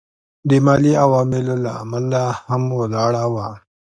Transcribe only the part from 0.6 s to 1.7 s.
مالي عواملو